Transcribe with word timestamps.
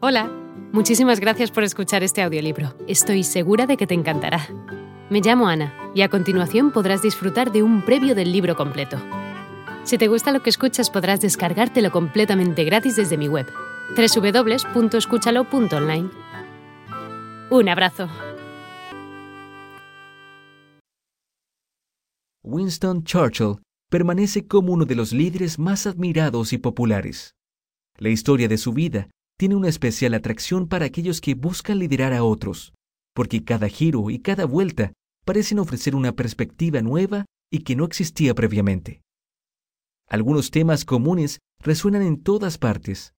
Hola, 0.00 0.30
muchísimas 0.72 1.18
gracias 1.18 1.50
por 1.50 1.64
escuchar 1.64 2.04
este 2.04 2.22
audiolibro. 2.22 2.72
Estoy 2.86 3.24
segura 3.24 3.66
de 3.66 3.76
que 3.76 3.88
te 3.88 3.94
encantará. 3.94 4.46
Me 5.10 5.20
llamo 5.20 5.48
Ana 5.48 5.74
y 5.92 6.02
a 6.02 6.08
continuación 6.08 6.70
podrás 6.70 7.02
disfrutar 7.02 7.50
de 7.50 7.64
un 7.64 7.84
previo 7.84 8.14
del 8.14 8.30
libro 8.30 8.54
completo. 8.54 8.96
Si 9.82 9.98
te 9.98 10.06
gusta 10.06 10.30
lo 10.30 10.40
que 10.40 10.50
escuchas 10.50 10.88
podrás 10.88 11.20
descargártelo 11.20 11.90
completamente 11.90 12.62
gratis 12.62 12.94
desde 12.94 13.18
mi 13.18 13.26
web, 13.26 13.48
www.escúchalo.online. 13.96 16.10
Un 17.50 17.68
abrazo. 17.68 18.08
Winston 22.44 23.02
Churchill 23.02 23.56
permanece 23.90 24.46
como 24.46 24.74
uno 24.74 24.84
de 24.84 24.94
los 24.94 25.12
líderes 25.12 25.58
más 25.58 25.88
admirados 25.88 26.52
y 26.52 26.58
populares. 26.58 27.34
La 27.96 28.10
historia 28.10 28.46
de 28.46 28.58
su 28.58 28.72
vida 28.72 29.08
tiene 29.38 29.54
una 29.54 29.68
especial 29.68 30.14
atracción 30.14 30.66
para 30.66 30.84
aquellos 30.84 31.20
que 31.20 31.34
buscan 31.34 31.78
liderar 31.78 32.12
a 32.12 32.24
otros, 32.24 32.74
porque 33.14 33.44
cada 33.44 33.68
giro 33.68 34.10
y 34.10 34.18
cada 34.18 34.44
vuelta 34.44 34.92
parecen 35.24 35.60
ofrecer 35.60 35.94
una 35.94 36.12
perspectiva 36.12 36.82
nueva 36.82 37.24
y 37.50 37.60
que 37.60 37.76
no 37.76 37.84
existía 37.84 38.34
previamente. 38.34 39.00
Algunos 40.08 40.50
temas 40.50 40.84
comunes 40.84 41.38
resuenan 41.60 42.02
en 42.02 42.22
todas 42.22 42.58
partes. 42.58 43.14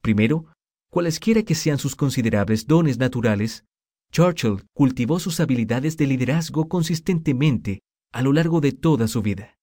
Primero, 0.00 0.46
cualesquiera 0.90 1.42
que 1.42 1.54
sean 1.54 1.78
sus 1.78 1.96
considerables 1.96 2.66
dones 2.66 2.98
naturales, 2.98 3.64
Churchill 4.12 4.64
cultivó 4.74 5.18
sus 5.18 5.40
habilidades 5.40 5.96
de 5.96 6.06
liderazgo 6.06 6.68
consistentemente 6.68 7.80
a 8.12 8.22
lo 8.22 8.32
largo 8.32 8.60
de 8.60 8.70
toda 8.72 9.08
su 9.08 9.22
vida. 9.22 9.56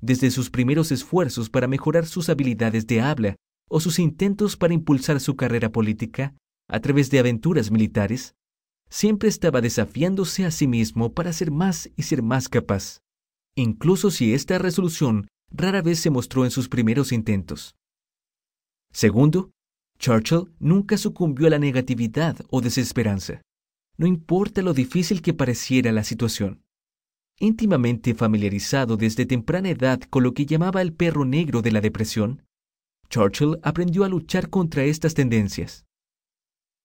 Desde 0.00 0.30
sus 0.30 0.48
primeros 0.48 0.90
esfuerzos 0.90 1.50
para 1.50 1.66
mejorar 1.66 2.06
sus 2.06 2.30
habilidades 2.30 2.86
de 2.86 3.02
habla 3.02 3.36
o 3.70 3.80
sus 3.80 3.98
intentos 3.98 4.56
para 4.56 4.74
impulsar 4.74 5.20
su 5.20 5.36
carrera 5.36 5.70
política 5.70 6.34
a 6.68 6.80
través 6.80 7.10
de 7.10 7.20
aventuras 7.20 7.70
militares, 7.70 8.34
siempre 8.90 9.28
estaba 9.28 9.60
desafiándose 9.60 10.44
a 10.44 10.50
sí 10.50 10.66
mismo 10.66 11.14
para 11.14 11.32
ser 11.32 11.50
más 11.50 11.90
y 11.96 12.02
ser 12.02 12.22
más 12.22 12.48
capaz, 12.48 12.98
incluso 13.56 14.10
si 14.10 14.34
esta 14.34 14.58
resolución 14.58 15.28
rara 15.50 15.82
vez 15.82 16.00
se 16.00 16.10
mostró 16.10 16.44
en 16.44 16.50
sus 16.50 16.68
primeros 16.68 17.12
intentos. 17.12 17.76
Segundo, 18.92 19.52
Churchill 19.98 20.52
nunca 20.58 20.98
sucumbió 20.98 21.46
a 21.46 21.50
la 21.50 21.58
negatividad 21.58 22.36
o 22.50 22.60
desesperanza, 22.60 23.42
no 23.96 24.06
importa 24.06 24.62
lo 24.62 24.74
difícil 24.74 25.22
que 25.22 25.34
pareciera 25.34 25.92
la 25.92 26.02
situación. 26.02 26.62
Íntimamente 27.38 28.14
familiarizado 28.14 28.96
desde 28.96 29.26
temprana 29.26 29.70
edad 29.70 30.00
con 30.10 30.24
lo 30.24 30.34
que 30.34 30.46
llamaba 30.46 30.82
el 30.82 30.92
perro 30.92 31.24
negro 31.24 31.62
de 31.62 31.70
la 31.70 31.80
depresión, 31.80 32.42
Churchill 33.10 33.58
aprendió 33.62 34.04
a 34.04 34.08
luchar 34.08 34.48
contra 34.48 34.84
estas 34.84 35.14
tendencias, 35.14 35.84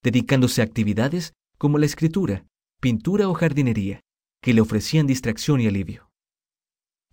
dedicándose 0.04 0.62
a 0.62 0.66
actividades 0.66 1.34
como 1.58 1.78
la 1.78 1.86
escritura, 1.86 2.46
pintura 2.82 3.30
o 3.30 3.34
jardinería, 3.34 4.02
que 4.42 4.54
le 4.54 4.62
ofrecían 4.62 5.08
distracción 5.08 5.62
y 5.62 5.68
alivio. 5.68 6.10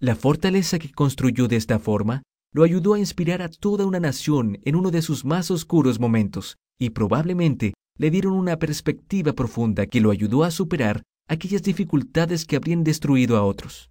La 0.00 0.16
fortaleza 0.16 0.78
que 0.78 0.90
construyó 0.90 1.46
de 1.46 1.56
esta 1.56 1.78
forma 1.78 2.22
lo 2.52 2.64
ayudó 2.64 2.94
a 2.94 2.98
inspirar 2.98 3.40
a 3.42 3.48
toda 3.48 3.86
una 3.86 4.00
nación 4.00 4.58
en 4.64 4.76
uno 4.76 4.90
de 4.90 5.02
sus 5.02 5.24
más 5.24 5.50
oscuros 5.50 6.00
momentos 6.00 6.56
y 6.78 6.90
probablemente 6.90 7.74
le 7.98 8.10
dieron 8.10 8.32
una 8.32 8.58
perspectiva 8.58 9.32
profunda 9.32 9.86
que 9.86 10.00
lo 10.00 10.10
ayudó 10.10 10.44
a 10.44 10.50
superar 10.50 11.02
aquellas 11.28 11.62
dificultades 11.62 12.44
que 12.44 12.56
habrían 12.56 12.82
destruido 12.82 13.36
a 13.36 13.44
otros. 13.44 13.90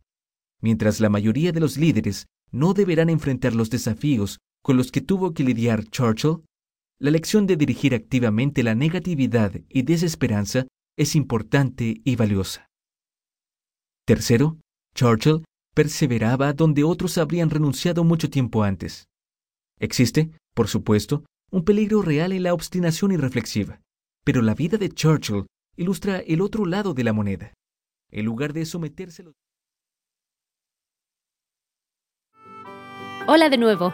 Mientras 0.62 1.00
la 1.00 1.10
mayoría 1.10 1.52
de 1.52 1.60
los 1.60 1.78
líderes 1.78 2.26
no 2.52 2.74
deberán 2.74 3.10
enfrentar 3.10 3.56
los 3.56 3.70
desafíos 3.70 4.40
con 4.62 4.78
los 4.78 4.92
que 4.92 5.02
tuvo 5.02 5.34
que 5.34 5.44
lidiar 5.44 5.86
Churchill, 5.86 6.44
la 7.00 7.12
lección 7.12 7.48
de 7.48 7.58
dirigir 7.58 7.96
activamente 7.96 8.64
la 8.64 8.76
negatividad 8.76 9.54
y 9.70 9.82
desesperanza 9.82 10.68
es 10.98 11.16
importante 11.16 12.02
y 12.04 12.16
valiosa. 12.16 12.68
Tercero, 14.06 14.60
Churchill 14.94 15.44
perseveraba 15.74 16.54
donde 16.54 16.84
otros 16.84 17.18
habrían 17.18 17.50
renunciado 17.50 18.04
mucho 18.04 18.30
tiempo 18.30 18.64
antes. 18.64 19.06
Existe, 19.80 20.32
por 20.54 20.68
supuesto, 20.68 21.24
un 21.50 21.64
peligro 21.64 22.02
real 22.02 22.32
en 22.34 22.44
la 22.44 22.54
obstinación 22.54 23.12
irreflexiva, 23.12 23.82
pero 24.24 24.42
la 24.42 24.54
vida 24.54 24.78
de 24.78 24.90
Churchill 24.90 25.48
ilustra 25.76 26.20
el 26.20 26.42
otro 26.42 26.66
lado 26.66 26.94
de 26.94 27.04
la 27.04 27.14
moneda. 27.14 27.54
En 28.12 28.26
lugar 28.26 28.54
de 28.54 28.66
someterse 28.66 29.24
Hola 33.28 33.50
de 33.50 33.58
nuevo. 33.58 33.94